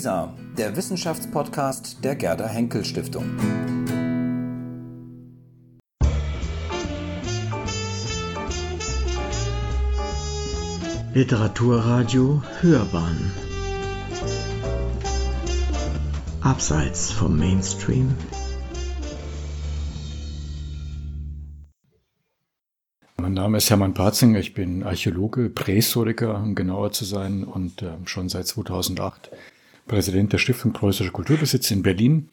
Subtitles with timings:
[0.00, 3.26] WISA, der Wissenschaftspodcast der Gerda Henkel Stiftung.
[11.12, 13.30] Literaturradio Hörbahn.
[16.40, 18.14] Abseits vom Mainstream.
[23.18, 27.90] Mein Name ist Hermann Patzinger, ich bin Archäologe, Prähistoriker, um genauer zu sein, und äh,
[28.06, 29.30] schon seit 2008
[29.90, 32.28] Präsident der Stiftung Preußischer Kulturbesitz in Berlin,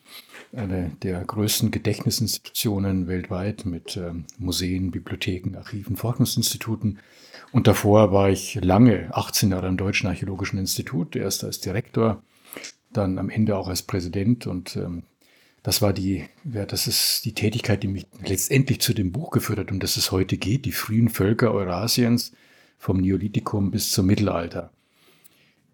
[0.55, 6.99] eine der größten Gedächtnisinstitutionen weltweit mit äh, Museen, Bibliotheken, Archiven, Forschungsinstituten.
[7.51, 12.21] Und davor war ich lange, 18 Jahre am Deutschen Archäologischen Institut, erst als Direktor,
[12.93, 15.01] dann am Ende auch als Präsident und ähm,
[15.63, 19.57] das war die, ja, das ist die Tätigkeit, die mich letztendlich zu dem Buch geführt
[19.57, 22.33] hat, um das es heute geht, die frühen Völker Eurasiens
[22.77, 24.71] vom Neolithikum bis zum Mittelalter.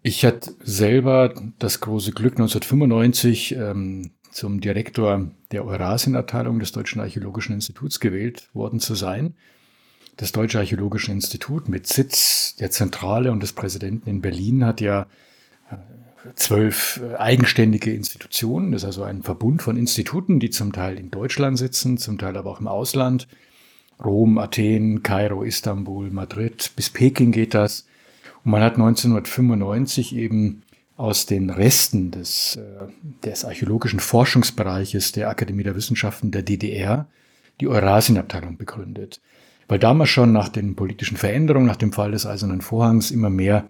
[0.06, 7.54] Ich hatte selber das große Glück, 1995 ähm, zum Direktor der Eurasienabteilung des Deutschen Archäologischen
[7.54, 9.34] Instituts gewählt worden zu sein.
[10.18, 15.06] Das Deutsche Archäologische Institut mit Sitz der Zentrale und des Präsidenten in Berlin hat ja
[15.70, 15.76] äh,
[16.34, 18.72] zwölf äh, eigenständige Institutionen.
[18.72, 22.36] Das ist also ein Verbund von Instituten, die zum Teil in Deutschland sitzen, zum Teil
[22.36, 23.26] aber auch im Ausland.
[24.04, 27.86] Rom, Athen, Kairo, Istanbul, Madrid, bis Peking geht das.
[28.44, 30.62] Und man hat 1995 eben
[30.96, 32.86] aus den Resten des, äh,
[33.24, 37.08] des archäologischen Forschungsbereiches der Akademie der Wissenschaften der DDR
[37.60, 39.20] die Eurasienabteilung begründet.
[39.66, 43.68] Weil damals schon nach den politischen Veränderungen, nach dem Fall des Eisernen Vorhangs immer mehr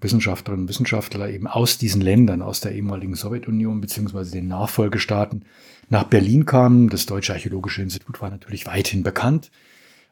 [0.00, 5.44] Wissenschaftlerinnen und Wissenschaftler eben aus diesen Ländern, aus der ehemaligen Sowjetunion beziehungsweise den Nachfolgestaaten
[5.90, 6.88] nach Berlin kamen.
[6.88, 9.50] Das Deutsche Archäologische Institut war natürlich weithin bekannt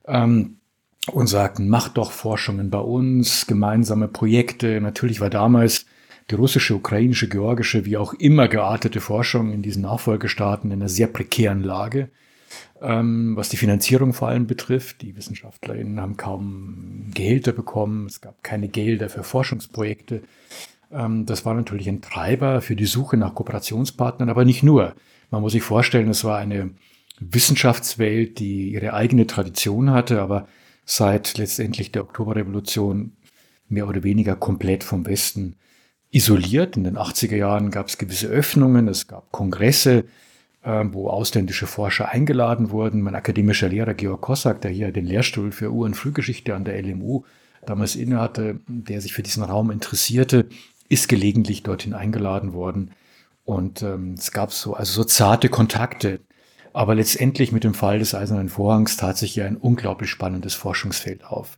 [0.06, 0.56] ähm,
[1.12, 4.80] und sagten, macht doch Forschungen bei uns, gemeinsame Projekte.
[4.80, 5.86] Natürlich war damals
[6.30, 11.06] die russische, ukrainische, georgische, wie auch immer geartete Forschung in diesen Nachfolgestaaten in einer sehr
[11.06, 12.10] prekären Lage
[12.80, 15.02] ähm, was die Finanzierung vor allem betrifft.
[15.02, 20.22] Die WissenschaftlerInnen haben kaum Gehälter bekommen, es gab keine Gelder für Forschungsprojekte.
[20.92, 24.94] Ähm, das war natürlich ein Treiber für die Suche nach Kooperationspartnern, aber nicht nur.
[25.30, 26.70] Man muss sich vorstellen, es war eine
[27.18, 30.46] Wissenschaftswelt, die ihre eigene Tradition hatte, aber
[30.86, 33.12] seit letztendlich der Oktoberrevolution
[33.68, 35.56] mehr oder weniger komplett vom Westen
[36.10, 36.76] isoliert.
[36.76, 40.04] In den 80er Jahren gab es gewisse Öffnungen, es gab Kongresse,
[40.64, 43.02] ähm, wo ausländische Forscher eingeladen wurden.
[43.02, 46.80] Mein akademischer Lehrer Georg Kossack, der hier den Lehrstuhl für Ur- und Frühgeschichte an der
[46.80, 47.24] LMU
[47.66, 50.48] damals innehatte, der sich für diesen Raum interessierte,
[50.88, 52.92] ist gelegentlich dorthin eingeladen worden.
[53.44, 56.20] Und ähm, es gab so, also so zarte Kontakte.
[56.76, 61.24] Aber letztendlich mit dem Fall des Eisernen Vorhangs tat sich hier ein unglaublich spannendes Forschungsfeld
[61.24, 61.56] auf.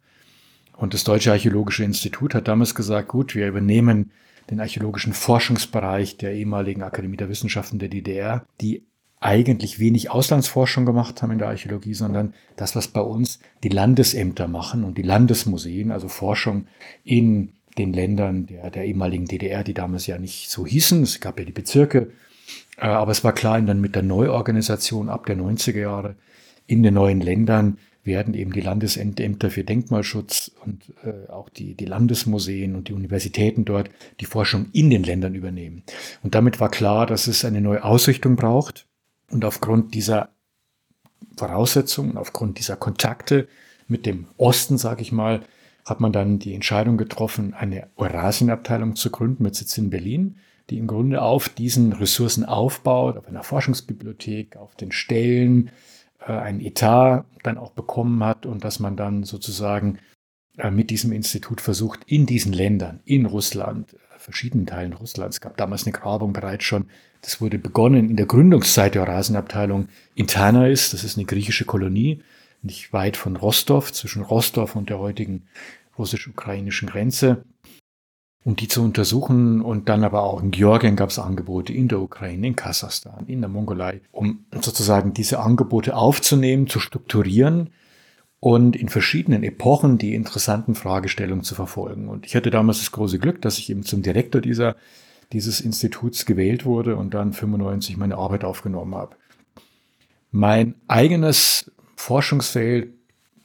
[0.76, 4.12] Und das Deutsche Archäologische Institut hat damals gesagt, gut, wir übernehmen
[4.48, 8.84] den archäologischen Forschungsbereich der ehemaligen Akademie der Wissenschaften der DDR, die
[9.18, 14.46] eigentlich wenig Auslandsforschung gemacht haben in der Archäologie, sondern das, was bei uns die Landesämter
[14.46, 16.68] machen und die Landesmuseen, also Forschung
[17.02, 21.02] in den Ländern der, der ehemaligen DDR, die damals ja nicht so hießen.
[21.02, 22.12] Es gab ja die Bezirke,
[22.86, 26.16] aber es war klar, dann mit der Neuorganisation ab der 90er Jahre
[26.66, 31.84] in den neuen Ländern werden eben die Landesämter für Denkmalschutz und äh, auch die, die
[31.84, 33.90] Landesmuseen und die Universitäten dort
[34.20, 35.82] die Forschung in den Ländern übernehmen.
[36.22, 38.86] Und damit war klar, dass es eine neue Ausrichtung braucht
[39.30, 40.30] und aufgrund dieser
[41.36, 43.46] Voraussetzungen, aufgrund dieser Kontakte
[43.86, 45.42] mit dem Osten, sage ich mal,
[45.84, 50.36] hat man dann die Entscheidung getroffen, eine Eurasienabteilung zu gründen mit Sitz in Berlin,
[50.70, 55.70] die im Grunde auf diesen Ressourcen aufbaut, auf einer Forschungsbibliothek, auf den Stellen,
[56.20, 59.98] äh, ein Etat dann auch bekommen hat und dass man dann sozusagen
[60.58, 65.86] äh, mit diesem Institut versucht, in diesen Ländern, in Russland, verschiedenen Teilen Russlands, gab damals
[65.86, 66.86] eine Grabung bereits schon,
[67.22, 72.22] das wurde begonnen in der Gründungszeit der Eurasienabteilung in Tanais, das ist eine griechische Kolonie,
[72.62, 75.44] nicht weit von Rostov, zwischen Rostov und der heutigen
[75.96, 77.44] russisch-ukrainischen Grenze,
[78.44, 79.60] um die zu untersuchen.
[79.60, 83.40] Und dann aber auch in Georgien gab es Angebote, in der Ukraine, in Kasachstan, in
[83.40, 87.70] der Mongolei, um sozusagen diese Angebote aufzunehmen, zu strukturieren
[88.40, 92.08] und in verschiedenen Epochen die interessanten Fragestellungen zu verfolgen.
[92.08, 94.76] Und ich hatte damals das große Glück, dass ich eben zum Direktor dieser
[95.32, 99.16] dieses Instituts gewählt wurde und dann 95 meine Arbeit aufgenommen habe.
[100.30, 102.92] Mein eigenes Forschungsfeld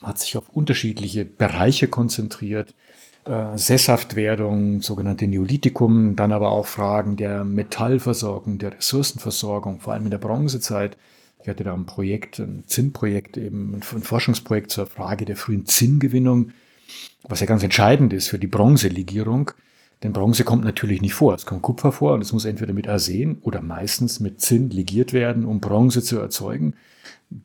[0.02, 2.74] hat sich auf unterschiedliche Bereiche konzentriert.
[3.26, 10.12] Äh, Sesshaftwerdung, sogenannte Neolithikum, dann aber auch Fragen der Metallversorgung, der Ressourcenversorgung, vor allem in
[10.12, 10.98] der Bronzezeit.
[11.42, 16.52] Ich hatte da ein Projekt, ein Zinnprojekt, eben ein Forschungsprojekt zur Frage der frühen Zinngewinnung,
[17.28, 19.52] was ja ganz entscheidend ist für die Bronzelegierung
[20.04, 21.34] Denn Bronze kommt natürlich nicht vor.
[21.34, 25.14] Es kommt Kupfer vor und es muss entweder mit Arsen oder meistens mit Zinn legiert
[25.14, 26.76] werden, um Bronze zu erzeugen.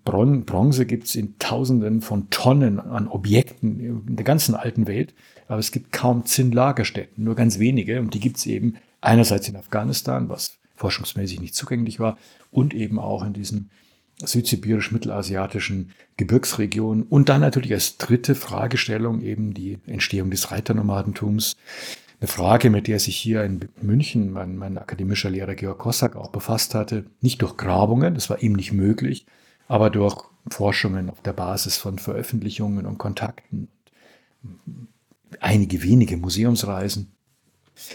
[0.04, 5.14] Bron Bronze gibt es in Tausenden von Tonnen an Objekten in der ganzen alten Welt,
[5.46, 8.00] aber es gibt kaum Zinnlagerstätten, nur ganz wenige.
[8.00, 12.18] Und die gibt es eben einerseits in Afghanistan, was forschungsmäßig nicht zugänglich war,
[12.50, 13.70] und eben auch in diesen
[14.22, 17.04] südsibirisch-mittelasiatischen Gebirgsregionen.
[17.04, 21.56] Und dann natürlich als dritte Fragestellung eben die Entstehung des Reiternomadentums.
[22.20, 26.30] Eine Frage, mit der sich hier in München mein, mein akademischer Lehrer Georg Kossack auch
[26.30, 27.06] befasst hatte.
[27.20, 29.26] Nicht durch Grabungen, das war ihm nicht möglich,
[29.68, 33.68] aber durch Forschungen auf der Basis von Veröffentlichungen und Kontakten.
[35.40, 37.12] Einige wenige Museumsreisen.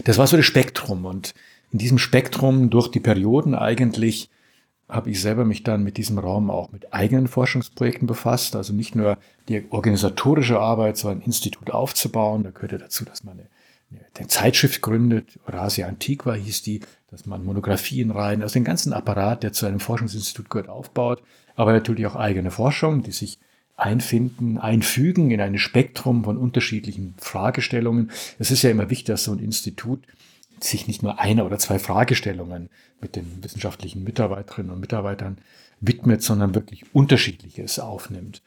[0.06, 1.34] Das war so das Spektrum und
[1.74, 4.30] in diesem Spektrum durch die Perioden eigentlich
[4.88, 8.56] habe ich selber mich dann mit diesem Raum auch mit eigenen Forschungsprojekten befasst.
[8.56, 9.18] Also nicht nur
[9.50, 12.44] die organisatorische Arbeit, so ein Institut aufzubauen.
[12.44, 13.48] Da gehörte dazu, dass man eine,
[14.18, 15.40] eine Zeitschrift gründet.
[15.48, 16.82] Eurasia Antiqua hieß die,
[17.12, 21.22] dass man Monographien rein, also den ganzen Apparat, der zu einem Forschungsinstitut gehört, aufbaut.
[21.56, 23.40] Aber natürlich auch eigene Forschung, die sich
[23.76, 28.12] einfinden, einfügen in ein Spektrum von unterschiedlichen Fragestellungen.
[28.40, 30.04] Es ist ja immer wichtig, dass so ein Institut
[30.60, 32.70] sich nicht nur einer oder zwei Fragestellungen
[33.02, 35.38] mit den wissenschaftlichen Mitarbeiterinnen und Mitarbeitern
[35.82, 38.42] widmet, sondern wirklich unterschiedliches aufnimmt.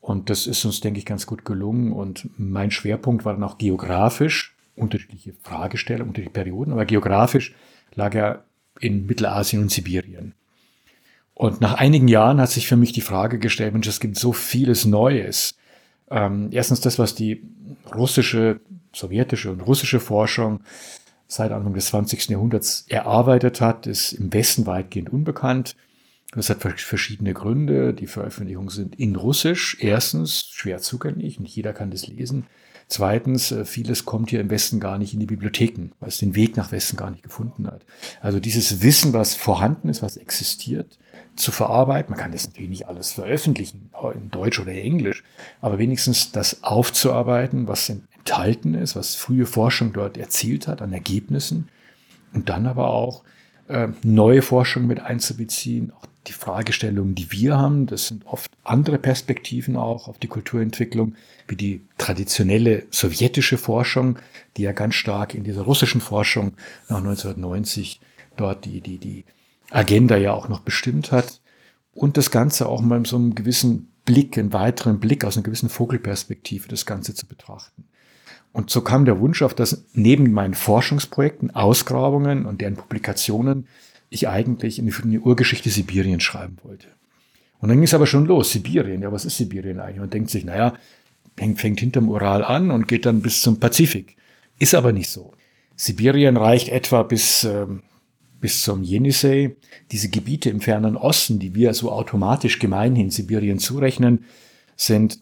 [0.00, 1.92] Und das ist uns, denke ich, ganz gut gelungen.
[1.92, 7.54] Und mein Schwerpunkt war dann auch geografisch, unterschiedliche Fragestellungen, unterschiedliche Perioden, aber geografisch
[7.94, 8.44] lag er
[8.80, 10.34] in Mittelasien und Sibirien.
[11.34, 14.32] Und nach einigen Jahren hat sich für mich die Frage gestellt, Mensch, es gibt so
[14.32, 15.56] vieles Neues.
[16.10, 17.44] Ähm, erstens das, was die
[17.94, 18.60] russische,
[18.92, 20.60] sowjetische und russische Forschung
[21.28, 22.30] seit Anfang des 20.
[22.30, 25.76] Jahrhunderts erarbeitet hat, ist im Westen weitgehend unbekannt.
[26.34, 27.94] Das hat verschiedene Gründe.
[27.94, 29.78] Die Veröffentlichungen sind in Russisch.
[29.80, 32.46] Erstens schwer zugänglich, nicht jeder kann das lesen.
[32.88, 36.34] Zweitens, äh, vieles kommt hier im Westen gar nicht in die Bibliotheken, weil es den
[36.34, 37.84] Weg nach Westen gar nicht gefunden hat.
[38.22, 40.98] Also dieses Wissen, was vorhanden ist, was existiert,
[41.36, 42.10] zu verarbeiten.
[42.10, 45.22] Man kann das natürlich nicht alles veröffentlichen, in Deutsch oder Englisch,
[45.60, 51.68] aber wenigstens das aufzuarbeiten, was enthalten ist, was frühe Forschung dort erzielt hat an Ergebnissen
[52.32, 53.22] und dann aber auch
[53.68, 58.98] äh, neue Forschung mit einzubeziehen, auch die Fragestellungen, die wir haben, das sind oft andere
[58.98, 61.14] Perspektiven auch auf die Kulturentwicklung,
[61.48, 64.18] wie die traditionelle sowjetische Forschung,
[64.56, 66.52] die ja ganz stark in dieser russischen Forschung
[66.88, 68.00] nach 1990
[68.36, 69.24] dort die, die, die
[69.70, 71.40] Agenda ja auch noch bestimmt hat.
[71.92, 75.68] Und das Ganze auch mal so einem gewissen Blick, einen weiteren Blick aus einer gewissen
[75.68, 77.84] Vogelperspektive das Ganze zu betrachten.
[78.52, 83.66] Und so kam der Wunsch auf, dass neben meinen Forschungsprojekten, Ausgrabungen und deren Publikationen
[84.10, 86.88] ich eigentlich eine Urgeschichte Sibiriens schreiben wollte.
[87.60, 89.02] Und dann ging es aber schon los, Sibirien.
[89.02, 90.00] Ja, was ist Sibirien eigentlich?
[90.00, 90.74] Man denkt sich, naja,
[91.36, 94.16] fängt hinterm Ural an und geht dann bis zum Pazifik.
[94.58, 95.32] Ist aber nicht so.
[95.76, 97.82] Sibirien reicht etwa bis, ähm,
[98.40, 99.56] bis zum Jenisei.
[99.92, 104.24] Diese Gebiete im fernen Osten, die wir so automatisch gemeinhin Sibirien zurechnen,
[104.76, 105.20] sind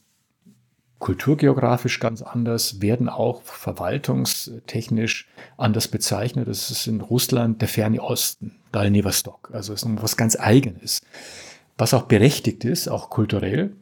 [0.99, 5.29] kulturgeografisch ganz anders, werden auch verwaltungstechnisch
[5.59, 6.49] anders bezeichnet.
[6.49, 9.51] Das ist in Russland der ferne Osten, Dalnevostok.
[9.53, 11.01] Also ist noch was ganz Eigenes.
[11.79, 13.73] Was auch berechtigt ist, auch kulturell,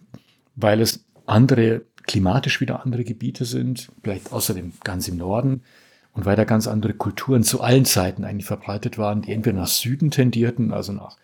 [0.54, 5.62] weil es andere, klimatisch wieder andere Gebiete sind, vielleicht außerdem ganz im Norden
[6.12, 9.66] und weil da ganz andere Kulturen zu allen Zeiten eigentlich verbreitet waren, die entweder nach
[9.66, 11.16] Süden tendierten, also nach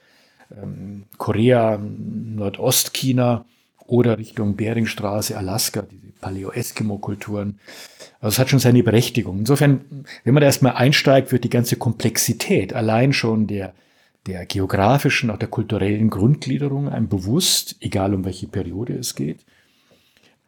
[0.50, 3.44] ähm, Korea, Nordostchina,
[3.90, 7.58] oder Richtung Beringstraße, Alaska, diese Paleo-Eskimo-Kulturen.
[8.20, 9.40] Also es hat schon seine Berechtigung.
[9.40, 13.74] Insofern, wenn man da erstmal einsteigt, wird die ganze Komplexität allein schon der,
[14.26, 19.44] der geografischen, auch der kulturellen Grundgliederung einem bewusst, egal um welche Periode es geht.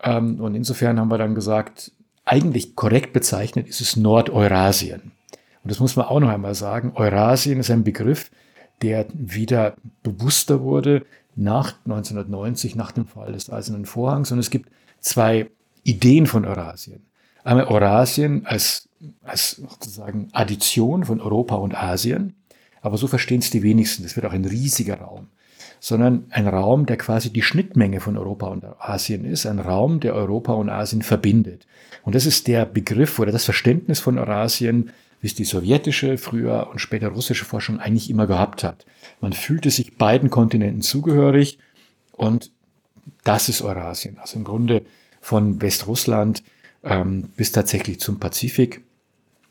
[0.04, 1.90] Ähm, und insofern haben wir dann gesagt,
[2.24, 5.10] eigentlich korrekt bezeichnet ist es Nordeurasien.
[5.64, 6.92] Und das muss man auch noch einmal sagen.
[6.94, 8.30] Eurasien ist ein Begriff,
[8.82, 11.04] der wieder bewusster wurde,
[11.36, 14.32] nach 1990, nach dem Fall des Eisernen Vorhangs.
[14.32, 14.70] Und es gibt
[15.00, 15.50] zwei
[15.82, 17.02] Ideen von Eurasien.
[17.44, 18.88] Einmal Eurasien als,
[19.24, 22.34] als sozusagen Addition von Europa und Asien.
[22.82, 24.02] Aber so verstehen es die wenigsten.
[24.02, 25.28] Das wird auch ein riesiger Raum.
[25.80, 29.46] Sondern ein Raum, der quasi die Schnittmenge von Europa und Asien ist.
[29.46, 31.66] Ein Raum, der Europa und Asien verbindet.
[32.04, 34.90] Und das ist der Begriff oder das Verständnis von Eurasien,
[35.22, 38.84] wie es die sowjetische, früher und später russische Forschung eigentlich immer gehabt hat.
[39.20, 41.58] Man fühlte sich beiden Kontinenten zugehörig
[42.10, 42.50] und
[43.22, 44.18] das ist Eurasien.
[44.18, 44.82] Also im Grunde
[45.20, 46.42] von Westrussland
[46.82, 48.82] ähm, bis tatsächlich zum Pazifik.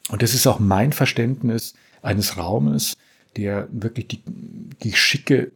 [0.10, 2.98] Und das ist auch mein Verständnis eines Raumes,
[3.38, 4.22] der wirklich die,
[4.84, 5.54] die Schicke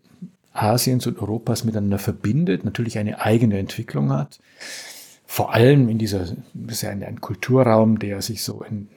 [0.54, 4.40] Asiens und Europas miteinander verbindet, natürlich eine eigene Entwicklung hat.
[5.26, 6.20] Vor allem in dieser,
[6.54, 8.88] das ist ja ein, ein Kulturraum, der sich so in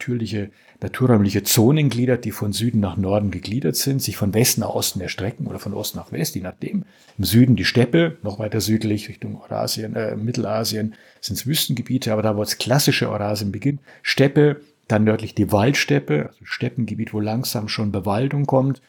[0.00, 4.70] natürliche, naturräumliche Zonen gliedert, die von Süden nach Norden gegliedert sind, sich von Westen nach
[4.70, 6.84] Osten erstrecken oder von Ost nach West, je nachdem.
[7.18, 12.22] Im Süden die Steppe, noch weiter südlich Richtung Eurasien, äh, Mittelasien sind es Wüstengebiete, aber
[12.22, 17.68] da wo das klassische Eurasien beginnt, Steppe, dann nördlich die Waldsteppe, also Steppengebiet, wo langsam
[17.68, 18.80] schon Bewaldung kommt,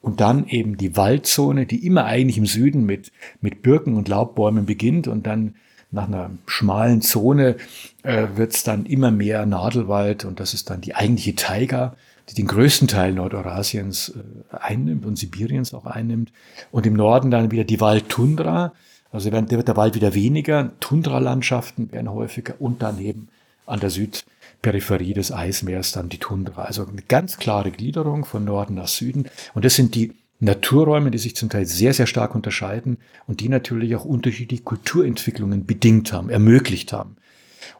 [0.00, 4.66] und dann eben die Waldzone, die immer eigentlich im Süden mit, mit Birken und Laubbäumen
[4.66, 5.54] beginnt und dann
[5.92, 7.56] nach einer schmalen Zone
[8.02, 11.94] äh, wird es dann immer mehr Nadelwald und das ist dann die eigentliche Taiga,
[12.28, 16.32] die den größten Teil Nordorasiens äh, einnimmt und Sibiriens auch einnimmt.
[16.70, 18.72] Und im Norden dann wieder die Waldtundra,
[19.12, 23.28] also wird der Wald wieder weniger, Tundralandschaften werden häufiger und daneben
[23.66, 26.62] an der Südperipherie des Eismeers dann die Tundra.
[26.62, 29.28] Also eine ganz klare Gliederung von Norden nach Süden.
[29.52, 33.48] Und das sind die Naturräume, die sich zum Teil sehr, sehr stark unterscheiden und die
[33.48, 37.16] natürlich auch unterschiedliche Kulturentwicklungen bedingt haben, ermöglicht haben.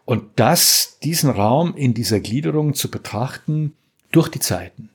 [0.05, 3.73] Und das, diesen Raum in dieser Gliederung zu betrachten
[4.13, 4.91] durch die Zeiten.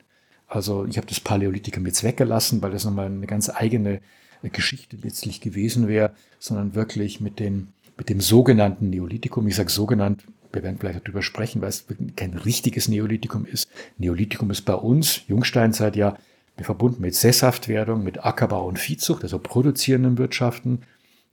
[0.46, 4.00] Also ich habe das Paläolithikum jetzt weggelassen, weil das nochmal eine ganz eigene
[4.42, 9.46] Geschichte letztlich gewesen wäre, sondern wirklich mit dem, mit dem sogenannten Neolithikum.
[9.46, 11.84] Ich sage sogenannt, wir werden vielleicht darüber sprechen, weil es
[12.16, 13.68] kein richtiges Neolithikum ist.
[13.98, 16.16] Neolithikum ist bei uns, Jungsteinzeit ja,
[16.64, 20.82] verbunden mit Sesshaftwerdung, mit Ackerbau und Viehzucht, also produzierenden Wirtschaften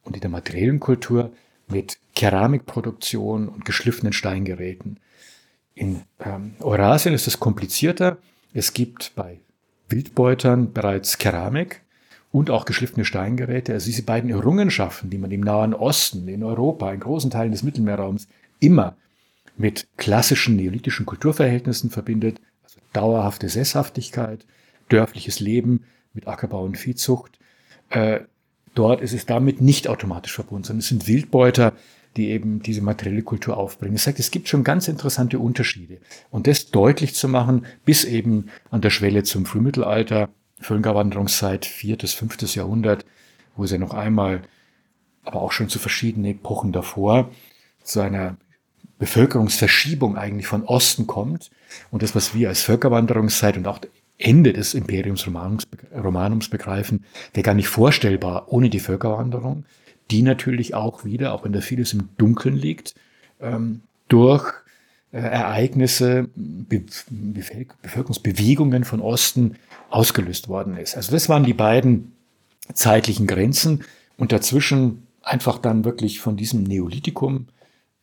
[0.03, 1.31] und in der materiellen Kultur
[1.67, 4.99] mit Keramikproduktion und geschliffenen Steingeräten.
[5.73, 8.17] In ähm, Eurasien ist es komplizierter.
[8.53, 9.39] Es gibt bei
[9.89, 11.81] Wildbeutern bereits Keramik
[12.31, 13.73] und auch geschliffene Steingeräte.
[13.73, 17.63] Also diese beiden Errungenschaften, die man im Nahen Osten, in Europa, in großen Teilen des
[17.63, 18.27] Mittelmeerraums
[18.59, 18.95] immer
[19.57, 24.45] mit klassischen neolithischen Kulturverhältnissen verbindet, also dauerhafte Sesshaftigkeit,
[24.89, 27.39] dörfliches Leben mit Ackerbau und Viehzucht.
[27.89, 28.21] Äh,
[28.73, 31.73] dort ist es damit nicht automatisch verbunden, sondern es sind Wildbeuter,
[32.17, 33.95] die eben diese materielle Kultur aufbringen.
[33.95, 35.97] Das heißt, es gibt schon ganz interessante Unterschiede.
[36.31, 42.55] Und das deutlich zu machen, bis eben an der Schwelle zum Frühmittelalter, Völkerwanderungszeit, viertes, fünftes
[42.55, 43.05] Jahrhundert,
[43.55, 44.43] wo es ja noch einmal,
[45.23, 47.31] aber auch schon zu verschiedenen Epochen davor,
[47.83, 48.37] zu einer
[48.97, 51.51] Bevölkerungsverschiebung eigentlich von Osten kommt.
[51.91, 53.79] Und das, was wir als Völkerwanderungszeit und auch
[54.17, 57.03] Ende des Imperiums Romanums, Romanums begreifen,
[57.33, 59.65] wäre gar nicht vorstellbar ohne die Völkerwanderung,
[60.11, 62.95] die natürlich auch wieder, auch wenn da vieles im Dunkeln liegt,
[63.41, 64.53] ähm, durch
[65.11, 69.55] äh, Ereignisse, Be Bevölkerungsbewegungen von Osten
[69.89, 70.95] ausgelöst worden ist.
[70.95, 72.13] Also das waren die beiden
[72.73, 73.83] zeitlichen Grenzen
[74.17, 77.47] und dazwischen einfach dann wirklich von diesem Neolithikum,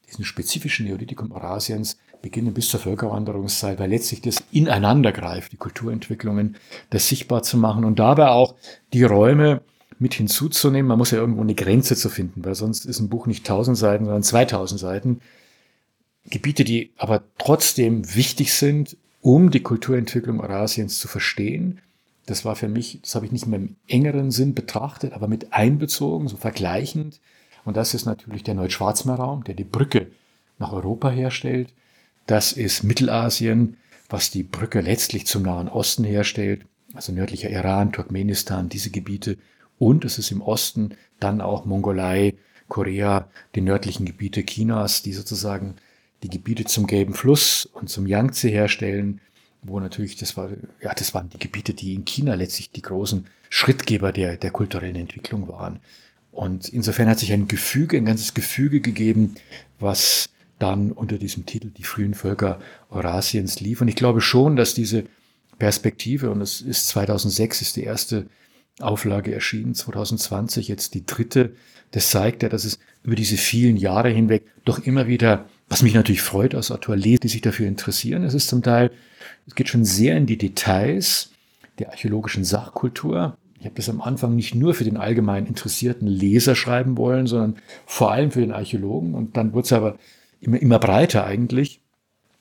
[0.09, 6.57] diesem spezifischen Neolithikum Eurasiens, beginnen bis zur Völkerwanderungszeit, weil letztlich das ineinander greift, die Kulturentwicklungen,
[6.91, 8.55] das sichtbar zu machen und dabei auch
[8.93, 9.63] die Räume
[9.99, 10.89] mit hinzuzunehmen.
[10.89, 13.77] Man muss ja irgendwo eine Grenze zu finden, weil sonst ist ein Buch nicht 1000
[13.77, 15.21] Seiten, sondern 2000 Seiten.
[16.25, 21.81] Gebiete, die aber trotzdem wichtig sind, um die Kulturentwicklung Eurasiens zu verstehen.
[22.27, 25.53] Das war für mich, das habe ich nicht mehr im engeren Sinn betrachtet, aber mit
[25.53, 27.21] einbezogen, so vergleichend.
[27.65, 30.09] Und das ist natürlich der Neuschwarzmeerraum, der die Brücke
[30.59, 31.73] nach Europa herstellt.
[32.27, 33.77] Das ist Mittelasien,
[34.09, 39.39] was die Brücke letztlich zum Nahen Osten herstellt, also nördlicher Iran, Turkmenistan, diese Gebiete.
[39.79, 42.35] Und es ist im Osten dann auch Mongolei,
[42.69, 45.77] Korea, die nördlichen Gebiete Chinas, die sozusagen
[46.23, 49.21] die Gebiete zum Gelben Fluss und zum Yangtze herstellen,
[49.63, 50.51] wo natürlich, das war,
[50.81, 54.97] ja, das waren die Gebiete, die in China letztlich die großen Schrittgeber der, der kulturellen
[54.97, 55.81] Entwicklung waren.
[56.31, 59.35] Und insofern hat sich ein Gefüge, ein ganzes Gefüge gegeben,
[59.79, 63.81] was dann unter diesem Titel Die frühen Völker Eurasiens lief.
[63.81, 65.05] Und ich glaube schon, dass diese
[65.59, 68.27] Perspektive, und es ist 2006 ist die erste
[68.81, 71.55] Auflage erschienen, 2020 jetzt die dritte,
[71.93, 75.95] das zeigt ja, dass es über diese vielen Jahre hinweg doch immer wieder, was mich
[75.95, 78.25] natürlich freut Autor, lest, die sich dafür interessieren.
[78.25, 78.91] Es ist zum Teil,
[79.47, 81.31] es geht schon sehr in die Details
[81.79, 83.37] der archäologischen Sachkultur.
[83.59, 87.57] Ich habe das am Anfang nicht nur für den allgemein interessierten Leser schreiben wollen, sondern
[87.87, 89.15] vor allem für den Archäologen.
[89.15, 89.99] Und dann wurde es aber
[90.43, 91.81] immer, immer breiter eigentlich.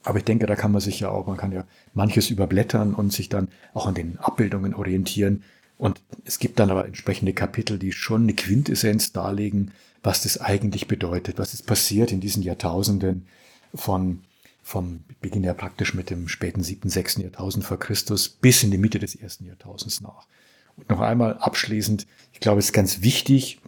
[0.03, 3.13] Aber ich denke, da kann man sich ja auch, man kann ja manches überblättern und
[3.13, 5.43] sich dann auch an den Abbildungen orientieren.
[5.77, 9.71] Und es gibt dann aber entsprechende Kapitel, die schon eine Quintessenz darlegen,
[10.03, 13.27] was das eigentlich bedeutet, was ist passiert in diesen Jahrtausenden
[13.75, 14.23] von,
[14.63, 18.79] vom Beginn ja praktisch mit dem späten siebten, sechsten Jahrtausend vor Christus bis in die
[18.79, 20.25] Mitte des ersten Jahrtausends nach.
[20.77, 23.60] Und noch einmal abschließend, ich glaube, es ist ganz wichtig,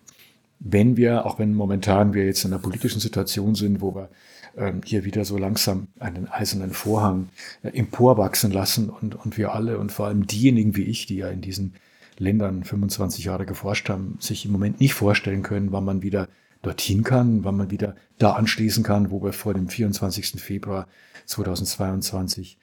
[0.63, 4.09] wenn wir, auch wenn momentan wir jetzt in einer politischen Situation sind, wo wir
[4.55, 7.29] ähm, hier wieder so langsam einen eisernen Vorhang
[7.63, 11.27] äh, emporwachsen lassen und, und wir alle und vor allem diejenigen wie ich, die ja
[11.27, 11.75] in diesen
[12.17, 16.29] Ländern 25 Jahre geforscht haben, sich im Moment nicht vorstellen können, wann man wieder
[16.61, 20.41] dorthin kann, wann man wieder da anschließen kann, wo wir vor dem 24.
[20.41, 20.87] Februar
[21.25, 22.57] 2022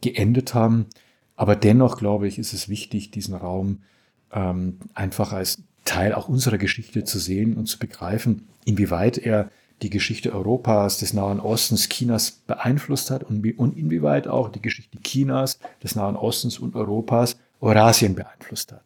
[0.00, 0.86] geendet haben.
[1.34, 3.82] Aber dennoch, glaube ich, ist es wichtig, diesen Raum
[4.32, 9.50] ähm, einfach als Teil auch unserer Geschichte zu sehen und zu begreifen, inwieweit er
[9.82, 14.98] die Geschichte Europas, des Nahen Ostens, Chinas beeinflusst hat und, und inwieweit auch die Geschichte
[15.02, 18.84] Chinas, des Nahen Ostens und Europas Eurasien beeinflusst hat.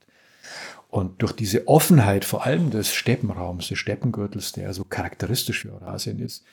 [0.88, 6.18] Und durch diese Offenheit vor allem des Steppenraums, des Steppengürtels, der so charakteristisch für Eurasien
[6.20, 6.44] ist,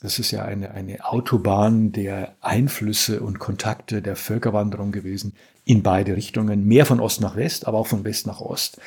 [0.00, 5.34] das ist ja eine, eine Autobahn der Einflüsse und Kontakte der Völkerwanderung gewesen
[5.66, 8.80] in beide Richtungen, mehr von Ost nach West, aber auch von West nach Ost.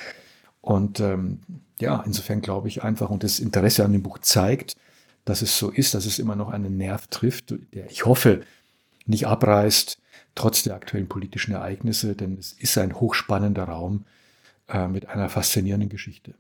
[0.64, 1.42] Und ähm,
[1.80, 4.78] ja, insofern glaube ich einfach, und das Interesse an dem Buch zeigt,
[5.26, 8.42] dass es so ist, dass es immer noch einen Nerv trifft, der ich hoffe
[9.06, 9.98] nicht abreißt,
[10.36, 14.06] trotz der aktuellen politischen Ereignisse, denn es ist ein hochspannender Raum
[14.70, 16.34] äh, mit einer faszinierenden Geschichte.